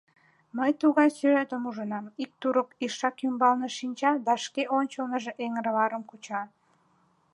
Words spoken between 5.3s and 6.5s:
эҥырварам куча.